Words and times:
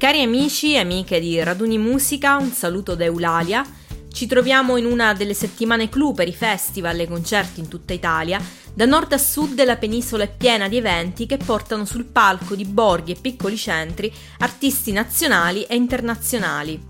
Cari 0.00 0.22
amici 0.22 0.72
e 0.72 0.78
amiche 0.78 1.20
di 1.20 1.42
Raduni 1.42 1.76
Musica, 1.76 2.38
un 2.38 2.52
saluto 2.52 2.94
da 2.94 3.04
Eulalia. 3.04 3.62
Ci 4.10 4.26
troviamo 4.26 4.78
in 4.78 4.86
una 4.86 5.12
delle 5.12 5.34
settimane 5.34 5.90
clou 5.90 6.14
per 6.14 6.26
i 6.26 6.32
festival 6.32 6.98
e 7.00 7.06
concerti 7.06 7.60
in 7.60 7.68
tutta 7.68 7.92
Italia. 7.92 8.40
Da 8.72 8.86
nord 8.86 9.12
a 9.12 9.18
sud 9.18 9.62
la 9.62 9.76
penisola 9.76 10.24
è 10.24 10.34
piena 10.34 10.68
di 10.68 10.78
eventi 10.78 11.26
che 11.26 11.36
portano 11.36 11.84
sul 11.84 12.06
palco 12.06 12.54
di 12.54 12.64
borghi 12.64 13.12
e 13.12 13.20
piccoli 13.20 13.58
centri 13.58 14.10
artisti 14.38 14.90
nazionali 14.90 15.64
e 15.64 15.76
internazionali. 15.76 16.82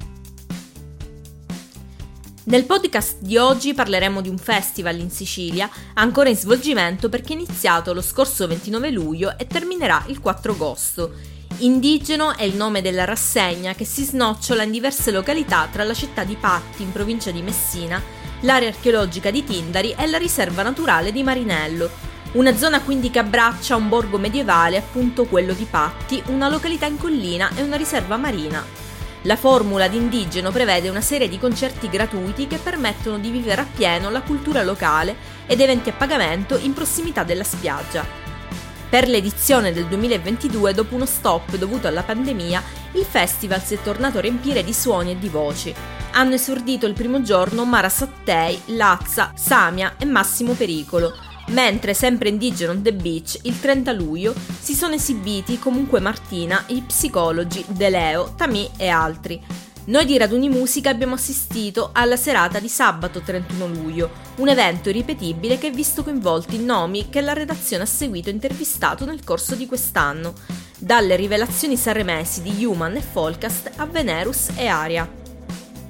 Nel 2.44 2.64
podcast 2.64 3.16
di 3.22 3.36
oggi 3.36 3.74
parleremo 3.74 4.20
di 4.20 4.28
un 4.28 4.38
festival 4.38 5.00
in 5.00 5.10
Sicilia 5.10 5.68
ancora 5.94 6.28
in 6.28 6.36
svolgimento 6.36 7.08
perché 7.08 7.32
iniziato 7.32 7.92
lo 7.92 8.02
scorso 8.02 8.46
29 8.46 8.90
luglio 8.92 9.36
e 9.36 9.48
terminerà 9.48 10.04
il 10.06 10.20
4 10.20 10.52
agosto. 10.52 11.38
Indigeno 11.62 12.34
è 12.34 12.44
il 12.44 12.54
nome 12.54 12.80
della 12.80 13.04
rassegna 13.04 13.74
che 13.74 13.84
si 13.84 14.02
snocciola 14.02 14.62
in 14.62 14.70
diverse 14.70 15.10
località 15.10 15.68
tra 15.70 15.84
la 15.84 15.92
città 15.92 16.24
di 16.24 16.34
Patti, 16.34 16.82
in 16.82 16.90
provincia 16.90 17.30
di 17.30 17.42
Messina, 17.42 18.02
l'area 18.40 18.68
archeologica 18.68 19.30
di 19.30 19.44
Tindari 19.44 19.94
e 19.94 20.06
la 20.06 20.16
riserva 20.16 20.62
naturale 20.62 21.12
di 21.12 21.22
Marinello. 21.22 21.90
Una 22.32 22.56
zona 22.56 22.80
quindi 22.80 23.10
che 23.10 23.18
abbraccia 23.18 23.76
un 23.76 23.90
borgo 23.90 24.16
medievale, 24.16 24.78
appunto 24.78 25.26
quello 25.26 25.52
di 25.52 25.66
Patti, 25.68 26.22
una 26.28 26.48
località 26.48 26.86
in 26.86 26.96
collina 26.96 27.50
e 27.54 27.60
una 27.60 27.76
riserva 27.76 28.16
marina. 28.16 28.64
La 29.24 29.36
formula 29.36 29.86
di 29.86 29.98
Indigeno 29.98 30.50
prevede 30.50 30.88
una 30.88 31.02
serie 31.02 31.28
di 31.28 31.38
concerti 31.38 31.90
gratuiti 31.90 32.46
che 32.46 32.56
permettono 32.56 33.18
di 33.18 33.28
vivere 33.28 33.60
appieno 33.60 34.08
la 34.08 34.22
cultura 34.22 34.62
locale 34.62 35.14
ed 35.46 35.60
eventi 35.60 35.90
a 35.90 35.92
pagamento 35.92 36.56
in 36.56 36.72
prossimità 36.72 37.22
della 37.22 37.44
spiaggia. 37.44 38.19
Per 38.90 39.06
l'edizione 39.08 39.72
del 39.72 39.86
2022, 39.86 40.74
dopo 40.74 40.96
uno 40.96 41.06
stop 41.06 41.56
dovuto 41.56 41.86
alla 41.86 42.02
pandemia, 42.02 42.60
il 42.94 43.04
festival 43.04 43.62
si 43.62 43.74
è 43.74 43.82
tornato 43.82 44.18
a 44.18 44.20
riempire 44.20 44.64
di 44.64 44.72
suoni 44.72 45.12
e 45.12 45.18
di 45.18 45.28
voci. 45.28 45.72
Hanno 46.14 46.34
esordito 46.34 46.86
il 46.86 46.94
primo 46.94 47.22
giorno 47.22 47.64
Mara 47.64 47.88
Sattei, 47.88 48.60
Lazza, 48.66 49.30
Samia 49.36 49.94
e 49.96 50.04
Massimo 50.06 50.54
Pericolo, 50.54 51.14
mentre 51.50 51.94
sempre 51.94 52.30
indigeno 52.30 52.72
on 52.72 52.82
the 52.82 52.92
beach, 52.92 53.38
il 53.42 53.60
30 53.60 53.92
luglio, 53.92 54.34
si 54.58 54.74
sono 54.74 54.94
esibiti 54.94 55.60
comunque 55.60 56.00
Martina, 56.00 56.64
i 56.66 56.82
psicologi, 56.84 57.64
De 57.68 57.90
Leo, 57.90 58.34
Tamì 58.36 58.68
e 58.76 58.88
altri. 58.88 59.40
Noi 59.90 60.04
di 60.04 60.16
Raduni 60.16 60.48
Musica 60.48 60.88
abbiamo 60.88 61.14
assistito 61.14 61.90
alla 61.92 62.14
serata 62.14 62.60
di 62.60 62.68
sabato 62.68 63.22
31 63.22 63.66
luglio, 63.66 64.10
un 64.36 64.46
evento 64.46 64.88
irripetibile 64.88 65.58
che 65.58 65.66
ha 65.66 65.72
visto 65.72 66.04
coinvolti 66.04 66.64
nomi 66.64 67.08
che 67.08 67.20
la 67.20 67.32
redazione 67.32 67.82
ha 67.82 67.86
seguito 67.86 68.28
e 68.28 68.32
intervistato 68.32 69.04
nel 69.04 69.24
corso 69.24 69.56
di 69.56 69.66
quest'anno, 69.66 70.34
dalle 70.78 71.16
rivelazioni 71.16 71.76
sanremesi 71.76 72.40
di 72.40 72.64
Human 72.64 72.94
e 72.94 73.00
Folcast 73.00 73.72
a 73.78 73.86
Venerus 73.86 74.50
e 74.54 74.68
Aria. 74.68 75.10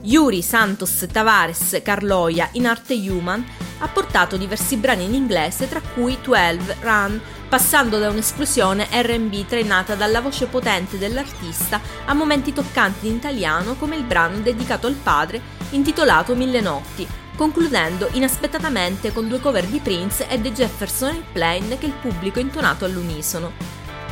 Yuri 0.01 0.41
Santos 0.41 1.07
Tavares 1.12 1.79
Carloia 1.83 2.48
in 2.53 2.64
arte 2.64 2.95
Human 2.95 3.45
ha 3.81 3.89
portato 3.89 4.36
diversi 4.36 4.77
brani 4.77 5.05
in 5.05 5.14
inglese 5.14 5.69
tra 5.69 5.81
cui 5.81 6.19
12 6.23 6.77
Run 6.81 7.20
passando 7.48 7.98
da 7.98 8.09
un'esplosione 8.09 8.89
RB 8.91 9.47
trainata 9.47 9.95
dalla 9.95 10.20
voce 10.20 10.47
potente 10.47 10.98
dell'artista 10.98 11.81
a 12.06 12.14
momenti 12.14 12.53
toccanti 12.53 13.08
in 13.08 13.17
italiano 13.17 13.75
come 13.75 13.97
il 13.97 14.05
brano 14.05 14.39
dedicato 14.39 14.86
al 14.86 14.95
padre 14.95 15.58
intitolato 15.70 16.34
Mille 16.34 16.61
Notti, 16.61 17.06
concludendo 17.36 18.08
inaspettatamente 18.12 19.12
con 19.12 19.28
due 19.28 19.41
cover 19.41 19.67
di 19.67 19.78
Prince 19.81 20.28
e 20.28 20.41
The 20.41 20.53
Jefferson 20.53 21.11
Airplane 21.11 21.78
che 21.78 21.86
il 21.86 21.92
pubblico 21.92 22.39
ha 22.39 22.42
intonato 22.42 22.84
all'unisono. 22.84 23.53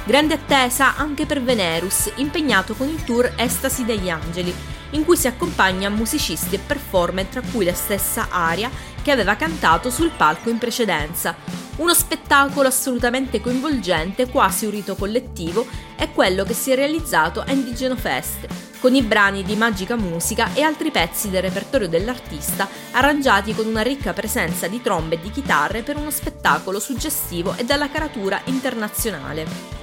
Grande 0.05 0.35
attesa 0.35 0.97
anche 0.97 1.27
per 1.27 1.43
Venerus, 1.43 2.11
impegnato 2.17 2.75
con 2.75 2.89
il 2.89 3.05
tour 3.05 3.31
Estasi 3.37 3.85
degli 3.85 4.09
Angeli, 4.09 4.55
in 4.91 5.05
cui 5.05 5.17
si 5.17 5.27
accompagna 5.27 5.89
musicisti 5.89 6.55
e 6.55 6.59
performer 6.59 7.27
tra 7.27 7.43
cui 7.53 7.65
la 7.65 7.75
stessa 7.75 8.29
Aria 8.31 8.71
che 9.03 9.11
aveva 9.11 9.37
cantato 9.37 9.91
sul 9.91 10.11
palco 10.11 10.51
in 10.51 10.59
precedenza, 10.59 11.35
uno 11.77 11.95
spettacolo 11.95 12.69
assolutamente 12.69 13.41
coinvolgente, 13.41 14.29
quasi 14.29 14.65
un 14.65 14.73
rito 14.73 14.97
collettivo, 14.97 15.67
è 15.97 16.11
quello 16.11 16.45
che 16.45 16.55
si 16.55 16.71
è 16.71 16.75
realizzato 16.75 17.41
a 17.41 17.53
Indigeno 17.53 17.97
Fest, 17.97 18.47
con 18.81 18.95
i 18.95 19.03
brani 19.03 19.43
di 19.43 19.57
magica 19.57 19.97
musica 19.97 20.55
e 20.55 20.63
altri 20.63 20.91
pezzi 20.91 21.31
del 21.31 21.43
repertorio 21.43 21.89
dell'artista 21.89 22.69
arrangiati 22.93 23.55
con 23.55 23.67
una 23.67 23.83
ricca 23.83 24.13
presenza 24.13 24.69
di 24.69 24.81
trombe 24.81 25.17
e 25.17 25.21
di 25.21 25.31
chitarre 25.31 25.83
per 25.83 25.97
uno 25.97 26.11
spettacolo 26.11 26.79
suggestivo 26.79 27.55
e 27.57 27.65
dalla 27.65 27.91
caratura 27.91 28.41
internazionale. 28.45 29.78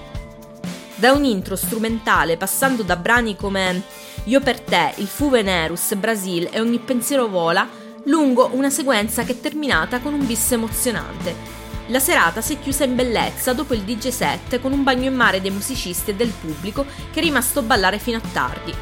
Da 0.96 1.12
un 1.12 1.26
intro 1.26 1.56
strumentale 1.56 2.38
passando 2.38 2.82
da 2.82 2.96
brani 2.96 3.36
come 3.36 3.84
Io 4.26 4.40
per 4.40 4.62
te, 4.62 4.94
Il 4.98 5.08
Fu 5.08 5.30
Venerus, 5.30 5.94
Brasil 5.96 6.48
e 6.52 6.62
Ogni 6.62 6.80
pensiero 6.80 7.28
vola, 7.28 7.68
lungo 8.06 8.50
una 8.54 8.70
sequenza 8.70 9.24
che 9.24 9.34
è 9.34 9.40
terminata 9.40 10.00
con 10.00 10.14
un 10.14 10.26
bis 10.26 10.54
emozionante, 10.54 11.64
la 11.88 12.00
serata 12.00 12.42
si 12.42 12.54
è 12.56 12.60
chiusa 12.60 12.84
in 12.84 12.96
bellezza 12.96 13.54
dopo 13.54 13.76
il 13.76 13.82
DJ 13.82 14.08
set 14.08 14.60
con 14.60 14.72
un 14.72 14.84
bagno 14.84 15.06
in 15.06 15.14
mare 15.14 15.40
dei 15.40 15.52
musicisti 15.52 16.12
e 16.12 16.16
del 16.16 16.32
pubblico 16.32 16.86
che 17.12 17.20
è 17.20 17.24
rimasto 17.24 17.60
a 17.60 17.64
ballare 17.64 18.00
fino 18.00 18.18
a 18.18 18.22
tardi. 18.32 18.74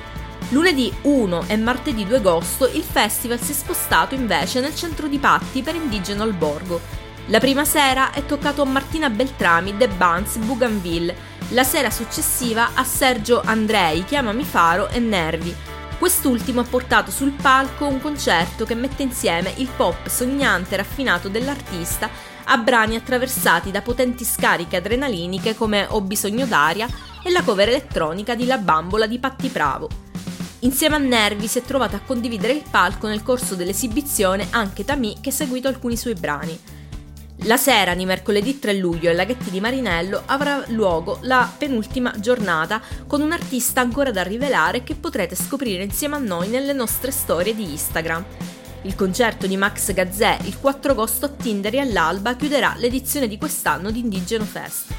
Lunedì 0.49 0.93
1 1.01 1.45
e 1.47 1.57
martedì 1.57 2.05
2 2.05 2.17
agosto 2.17 2.65
il 2.67 2.83
festival 2.83 3.41
si 3.41 3.51
è 3.51 3.55
spostato 3.55 4.13
invece 4.15 4.61
nel 4.61 4.75
centro 4.75 5.07
di 5.07 5.17
Patti 5.17 5.61
per 5.61 5.75
Indigeno 5.75 6.23
al 6.23 6.33
Borgo. 6.33 6.79
La 7.27 7.39
prima 7.39 7.63
sera 7.63 8.11
è 8.11 8.25
toccato 8.25 8.63
a 8.63 8.65
Martina 8.65 9.09
Beltrami, 9.09 9.77
The 9.77 9.87
Buns, 9.87 10.35
Bougainville, 10.37 11.15
la 11.49 11.63
sera 11.63 11.89
successiva 11.89 12.71
a 12.73 12.83
Sergio 12.83 13.41
Andrei, 13.41 14.03
Chiamami 14.03 14.43
Faro 14.43 14.89
e 14.89 14.99
Nervi. 14.99 15.55
Quest'ultimo 15.97 16.59
ha 16.59 16.65
portato 16.65 17.11
sul 17.11 17.31
palco 17.31 17.87
un 17.87 18.01
concerto 18.01 18.65
che 18.65 18.75
mette 18.75 19.03
insieme 19.03 19.53
il 19.57 19.69
pop 19.73 20.09
sognante 20.09 20.73
e 20.73 20.77
raffinato 20.77 21.29
dell'artista 21.29 22.09
a 22.43 22.57
brani 22.57 22.97
attraversati 22.97 23.71
da 23.71 23.81
potenti 23.81 24.25
scariche 24.25 24.75
adrenaliniche 24.75 25.55
come 25.55 25.87
Ho 25.91 26.01
bisogno 26.01 26.45
d'aria 26.45 26.89
e 27.23 27.31
la 27.31 27.41
cover 27.41 27.69
elettronica 27.69 28.35
di 28.35 28.45
La 28.45 28.57
bambola 28.57 29.07
di 29.07 29.17
Patti 29.17 29.47
Bravo. 29.47 29.87
Insieme 30.59 30.95
a 30.95 30.99
Nervi 30.99 31.47
si 31.47 31.59
è 31.59 31.61
trovato 31.61 31.95
a 31.95 32.01
condividere 32.05 32.51
il 32.51 32.63
palco 32.69 33.07
nel 33.07 33.23
corso 33.23 33.55
dell'esibizione 33.55 34.47
anche 34.49 34.83
Tamì 34.83 35.19
che 35.21 35.29
ha 35.29 35.33
seguito 35.33 35.69
alcuni 35.69 35.95
suoi 35.95 36.15
brani. 36.15 36.72
La 37.45 37.57
sera 37.57 37.93
di 37.93 38.05
mercoledì 38.05 38.57
3 38.57 38.75
luglio 38.75 39.09
ai 39.09 39.17
laghetti 39.17 39.49
di 39.49 39.59
Marinello 39.59 40.23
avrà 40.27 40.63
luogo 40.67 41.17
la 41.23 41.51
penultima 41.57 42.13
giornata 42.17 42.81
con 43.05 43.19
un 43.19 43.33
artista 43.33 43.81
ancora 43.81 44.11
da 44.11 44.23
rivelare 44.23 44.83
che 44.83 44.95
potrete 44.95 45.35
scoprire 45.35 45.83
insieme 45.83 46.15
a 46.15 46.19
noi 46.19 46.47
nelle 46.47 46.71
nostre 46.71 47.11
storie 47.11 47.53
di 47.53 47.69
Instagram. 47.69 48.23
Il 48.83 48.95
concerto 48.95 49.45
di 49.45 49.57
Max 49.57 49.91
Gazzè 49.91 50.37
il 50.43 50.57
4 50.57 50.91
agosto 50.93 51.25
a 51.25 51.29
Tinder 51.29 51.75
e 51.75 51.79
all'alba 51.79 52.37
chiuderà 52.37 52.75
l'edizione 52.77 53.27
di 53.27 53.37
quest'anno 53.37 53.91
di 53.91 53.99
Indigeno 53.99 54.45
Fest. 54.45 54.93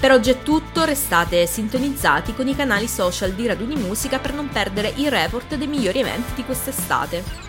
Per 0.00 0.10
oggi 0.10 0.30
è 0.30 0.42
tutto, 0.42 0.84
restate 0.84 1.46
sintonizzati 1.46 2.34
con 2.34 2.48
i 2.48 2.56
canali 2.56 2.88
social 2.88 3.34
di 3.34 3.46
Raduni 3.46 3.76
Musica 3.76 4.18
per 4.18 4.34
non 4.34 4.48
perdere 4.48 4.94
i 4.96 5.08
report 5.08 5.54
dei 5.54 5.68
migliori 5.68 6.00
eventi 6.00 6.34
di 6.34 6.44
quest'estate. 6.44 7.47